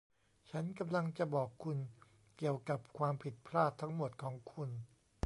[0.49, 1.77] ฉันกำลังจะบอกคุณ
[2.37, 4.69] เกี่ยวกับความผิดพลาดทั้งหมดของคุณ